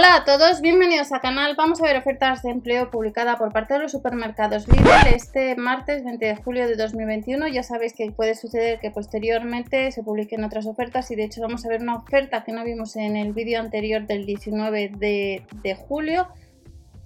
[0.00, 1.56] Hola a todos, bienvenidos al canal.
[1.56, 6.02] Vamos a ver ofertas de empleo publicada por parte de los supermercados Lidl este martes
[6.02, 7.48] 20 de julio de 2021.
[7.48, 11.66] Ya sabéis que puede suceder que posteriormente se publiquen otras ofertas y de hecho vamos
[11.66, 15.74] a ver una oferta que no vimos en el vídeo anterior del 19 de, de
[15.74, 16.28] julio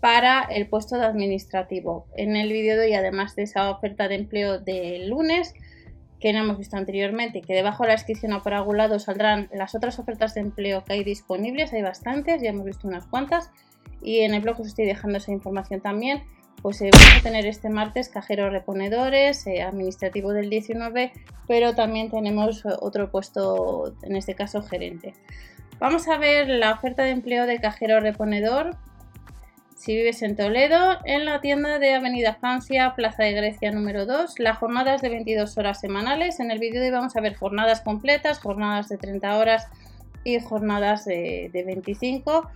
[0.00, 2.04] para el puesto de administrativo.
[2.14, 5.54] En el vídeo de hoy, además de esa oferta de empleo del lunes,
[6.22, 9.48] que no hemos visto anteriormente que debajo de la descripción o por algún lado saldrán
[9.52, 13.50] las otras ofertas de empleo que hay disponibles, hay bastantes, ya hemos visto unas cuantas
[14.00, 16.22] y en el blog os estoy dejando esa información también.
[16.62, 21.12] Pues eh, vamos a tener este martes cajeros reponedores, eh, administrativo del 19,
[21.48, 25.14] pero también tenemos otro puesto, en este caso gerente.
[25.80, 28.76] Vamos a ver la oferta de empleo de cajero reponedor
[29.82, 34.38] si vives en Toledo, en la tienda de Avenida Francia, Plaza de Grecia número 2,
[34.38, 36.38] la jornada es de 22 horas semanales.
[36.38, 39.66] En el vídeo de hoy vamos a ver jornadas completas, jornadas de 30 horas
[40.22, 42.48] y jornadas de, 25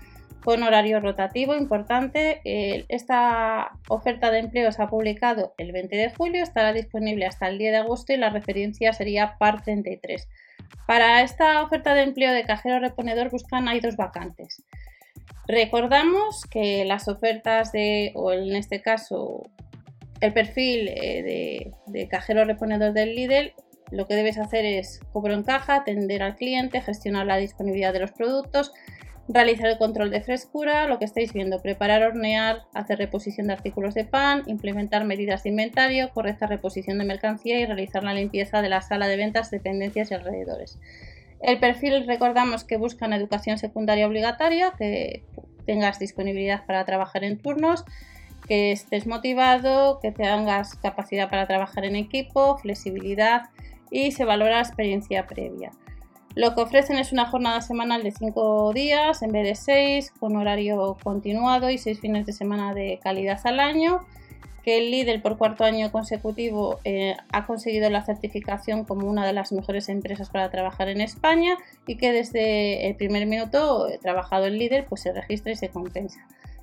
[0.44, 2.42] con horario rotativo importante.
[2.44, 7.58] esta oferta de empleo se ha publicado el 20 de julio, estará disponible hasta el
[7.58, 10.28] 10 de agosto y la referencia sería PAR 33.
[10.86, 14.62] Para esta oferta de empleo de cajero reponedor buscan hay dos vacantes.
[15.48, 19.44] Recordamos que las ofertas de, o en este caso,
[20.20, 23.52] el perfil eh, de, cajero reponedor del Lidl,
[23.92, 28.00] lo que debes hacer es cobro en caja, atender al cliente, gestionar la disponibilidad de
[28.00, 28.72] los productos,
[29.28, 33.94] realizar el control de frescura, lo que estáis viendo, preparar, hornear, hacer reposición de artículos
[33.94, 38.68] de pan, implementar medidas de inventario, correcta reposición de mercancía y realizar la limpieza de
[38.68, 40.78] la sala de ventas, dependencias y alrededores.
[41.40, 45.24] El perfil recordamos que buscan educación secundaria obligatoria, que
[45.66, 47.84] tengas disponibilidad para trabajar en turnos,
[48.46, 53.50] que estés motivado, que tengas capacidad para trabajar en equipo, flexibilidad
[53.90, 55.72] y se valora la experiencia previa.
[56.34, 60.36] Lo que ofrecen es una jornada semanal de 5 días en vez de 6, con
[60.36, 64.06] horario continuado y 6 fines de semana de calidad al año
[64.66, 69.32] que el líder por cuarto año consecutivo eh, ha conseguido la certificación como una de
[69.32, 71.56] las mejores empresas para trabajar en España
[71.86, 75.68] y que desde el primer minuto eh, trabajado el líder pues se registra y se
[75.68, 76.18] compensa.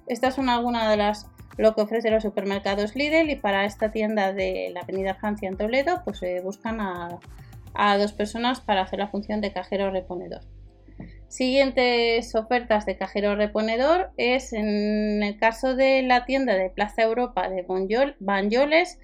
[0.05, 4.33] Estas son algunas de las lo que ofrece los supermercados Lidl y para esta tienda
[4.33, 7.19] de la Avenida Francia en Toledo pues se buscan a,
[7.73, 10.41] a dos personas para hacer la función de cajero reponedor.
[11.33, 17.49] Siguientes ofertas de cajero reponedor es en el caso de la tienda de Plaza Europa
[17.49, 17.65] de
[18.19, 18.99] Banyoles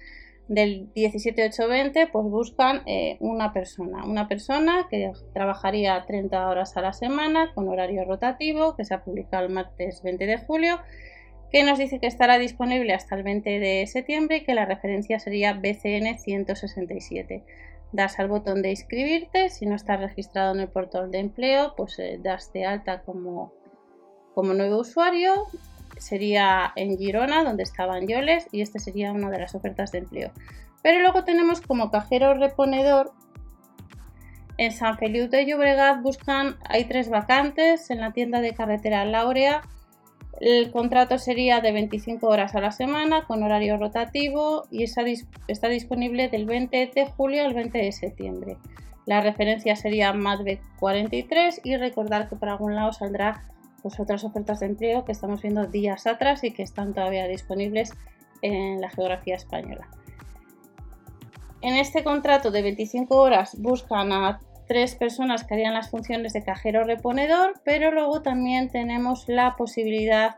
[0.46, 6.92] del 17820, pues buscan eh, una persona, una persona que trabajaría 30 horas a la
[6.92, 10.78] semana con horario rotativo, que se ha publicado el martes 20 de julio,
[11.50, 15.18] que nos dice que estará disponible hasta el 20 de septiembre y que la referencia
[15.18, 17.42] sería BCN 167
[17.92, 19.48] das al botón de inscribirte.
[19.50, 23.52] Si no estás registrado en el portal de empleo, pues eh, das de alta como,
[24.34, 25.46] como nuevo usuario.
[25.98, 30.30] Sería en Girona, donde estaban Yoles, y esta sería una de las ofertas de empleo.
[30.82, 33.12] Pero luego tenemos como cajero reponedor
[34.60, 39.62] en San Feliu de Llobregat buscan, hay tres vacantes en la tienda de carretera Laurea
[40.40, 46.28] el contrato sería de 25 horas a la semana con horario rotativo y está, disponible
[46.28, 48.56] del 20 de julio al 20 de septiembre.
[49.04, 53.44] La referencia sería MADBEC 43 y recordar que por algún lado saldrá
[53.82, 57.92] pues, otras ofertas de empleo que estamos viendo días atrás y que están todavía disponibles
[58.40, 59.88] en la geografía española.
[61.60, 64.40] En este contrato de 25 horas buscan a
[64.70, 70.36] tres personas que harían las funciones de cajero reponedor, pero luego también tenemos la posibilidad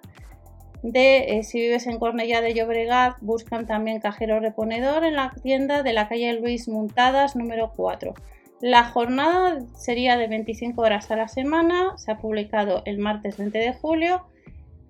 [0.83, 5.83] de, eh, si vives en Cornellá de Llobregat, buscan también cajero reponedor en la tienda
[5.83, 8.15] de la calle Luis Muntadas número 4.
[8.63, 13.59] La jornada sería de 25 horas a la semana, se ha publicado el martes 20
[13.59, 14.23] de julio,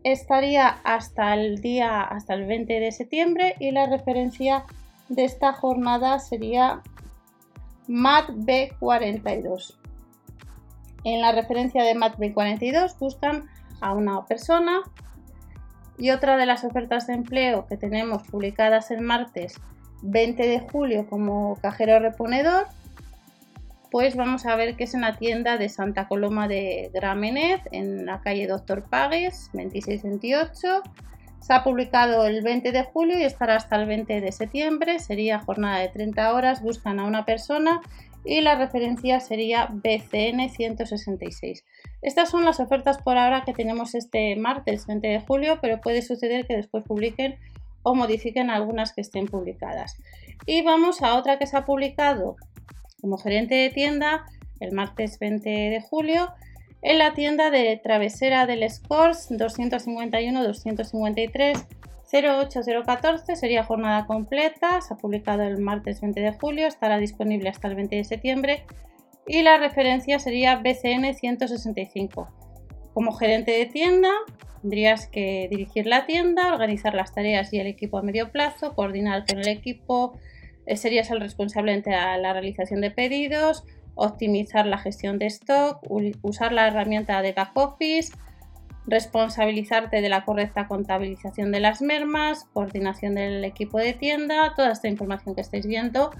[0.04, 4.66] estaría hasta el día, hasta el 20 de septiembre y la referencia
[5.08, 6.80] de esta jornada sería
[7.88, 9.76] MAT B42.
[11.04, 13.48] En la referencia de MAT B42 buscan
[13.80, 14.80] a una persona
[15.98, 19.60] y otra de las ofertas de empleo que tenemos publicadas el martes
[20.02, 22.66] 20 de julio como cajero reponedor,
[23.90, 28.06] pues vamos a ver que es en la tienda de Santa Coloma de Gramenet, en
[28.06, 30.82] la calle Doctor Pagues, 2628
[31.42, 35.00] se ha publicado el 20 de julio y estará hasta el 20 de septiembre.
[35.00, 37.80] Sería jornada de 30 horas, buscan a una persona
[38.24, 41.64] y la referencia sería BCN 166.
[42.00, 46.02] Estas son las ofertas por ahora que tenemos este martes 20 de julio, pero puede
[46.02, 47.36] suceder que después publiquen
[47.82, 49.96] o modifiquen algunas que estén publicadas.
[50.46, 52.36] Y vamos a otra que se ha publicado
[53.00, 54.24] como gerente de tienda
[54.60, 56.30] el martes 20 de julio
[56.82, 61.66] en la tienda de Travesera del Scores 251-253
[62.12, 67.68] 08014 sería jornada completa, se ha publicado el martes 20 de julio, estará disponible hasta
[67.68, 68.64] el 20 de septiembre.
[69.26, 72.28] Y la referencia sería BCN 165.
[72.92, 74.10] Como gerente de tienda,
[74.60, 79.24] tendrías que dirigir la tienda, organizar las tareas y el equipo a medio plazo, coordinar
[79.26, 80.18] con el equipo,
[80.66, 83.64] eh, serías el responsable ante la realización de pedidos,
[83.94, 85.78] optimizar la gestión de stock,
[86.22, 88.12] usar la herramienta de back office,
[88.86, 94.88] responsabilizarte de la correcta contabilización de las mermas, coordinación del equipo de tienda, toda esta
[94.88, 96.10] información que estáis viendo,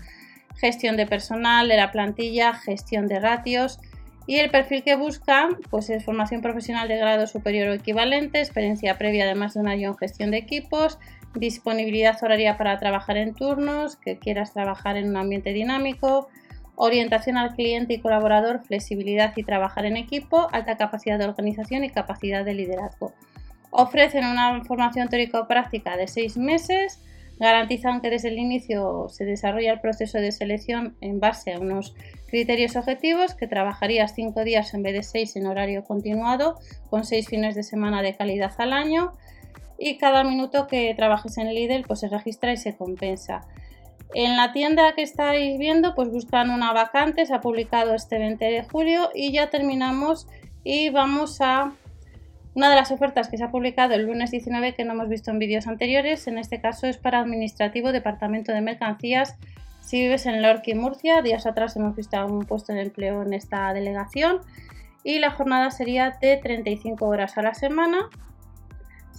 [0.57, 3.81] gestión de personal, de la plantilla, gestión de ratios
[4.27, 8.97] y el perfil que buscan pues es formación profesional de grado superior o equivalente, experiencia
[8.99, 10.99] previa de más de un año en gestión de equipos,
[11.35, 16.29] disponibilidad horaria para trabajar en turnos, que quieras trabajar en un ambiente dinámico,
[16.85, 21.91] orientación al cliente y colaborador, flexibilidad y trabajar en equipo, alta capacidad de organización y
[21.91, 23.13] capacidad de liderazgo.
[23.71, 27.01] Ofrecen una formación teórico-práctica de seis meses,
[27.39, 31.95] garantizan que desde el inicio se desarrolla el proceso de selección en base a unos
[32.27, 36.59] criterios objetivos, que trabajarías cinco días en vez de seis en horario continuado,
[36.91, 39.13] con seis fines de semana de calidad al año,
[39.79, 43.47] y cada minuto que trabajes en Lidl pues se registra y se compensa.
[44.15, 48.45] En la tienda que estáis viendo pues buscan una vacante, se ha publicado este 20
[48.45, 50.27] de julio y ya terminamos
[50.65, 51.73] y vamos a
[52.55, 55.31] una de las ofertas que se ha publicado el lunes 19 que no hemos visto
[55.31, 59.37] en vídeos anteriores, en este caso es para administrativo departamento de mercancías.
[59.81, 63.73] Si vives en Lorca Murcia, días atrás hemos visto un puesto de empleo en esta
[63.73, 64.41] delegación
[65.03, 68.11] y la jornada sería de 35 horas a la semana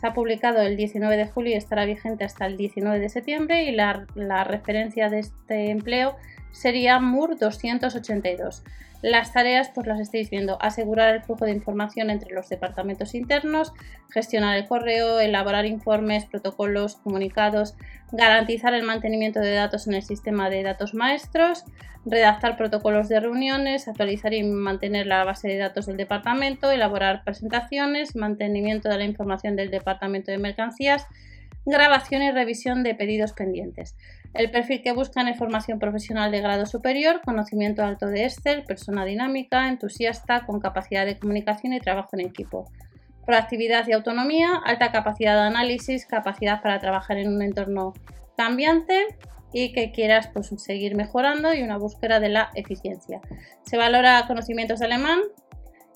[0.03, 3.71] ha publicado el 19 de julio y estará vigente hasta el 19 de septiembre y
[3.71, 6.15] la, la referencia de este empleo
[6.53, 8.63] sería MUR 282.
[9.01, 13.73] Las tareas, pues las estáis viendo, asegurar el flujo de información entre los departamentos internos,
[14.09, 17.75] gestionar el correo, elaborar informes, protocolos, comunicados,
[18.13, 21.65] garantizar el mantenimiento de datos en el sistema de datos maestros,
[22.05, 28.15] redactar protocolos de reuniones, actualizar y mantener la base de datos del departamento, elaborar presentaciones,
[28.15, 31.07] mantenimiento de la información del departamento de mercancías,
[31.65, 33.95] grabación y revisión de pedidos pendientes.
[34.33, 39.05] El perfil que buscan es formación profesional de grado superior, conocimiento alto de Excel, persona
[39.05, 42.69] dinámica, entusiasta, con capacidad de comunicación y trabajo en equipo.
[43.25, 47.93] Proactividad y autonomía, alta capacidad de análisis, capacidad para trabajar en un entorno
[48.35, 49.05] cambiante
[49.53, 53.21] y que quieras pues, seguir mejorando y una búsqueda de la eficiencia.
[53.61, 55.19] Se valora conocimientos de alemán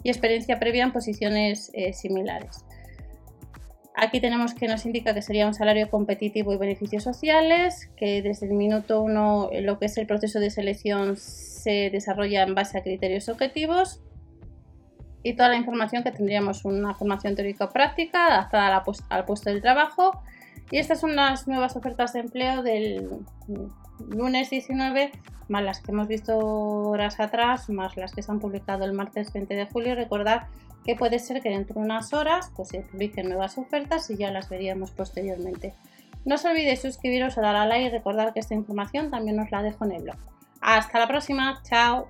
[0.03, 2.66] y experiencia previa en posiciones eh, similares.
[3.99, 8.45] Aquí tenemos que nos indica que sería un salario competitivo y beneficios sociales, que desde
[8.45, 12.77] el minuto uno eh, lo que es el proceso de selección se desarrolla en base
[12.77, 13.99] a criterios objetivos
[15.23, 20.21] y toda la información que tendríamos una formación teórico-práctica adaptada al puesto del trabajo.
[20.69, 23.09] Y estas son las nuevas ofertas de empleo del
[24.09, 25.11] lunes 19,
[25.47, 29.33] más las que hemos visto horas atrás, más las que se han publicado el martes
[29.33, 29.95] 20 de julio.
[29.95, 30.43] Recordad
[30.87, 34.31] que puede ser que dentro de unas horas pues, se publiquen nuevas ofertas y ya
[34.31, 35.73] las veríamos posteriormente.
[36.23, 39.61] No os olvidéis suscribiros dar a like y recordar que esta información también os la
[39.63, 40.17] dejo en el blog.
[40.61, 42.07] Hasta la próxima, chao.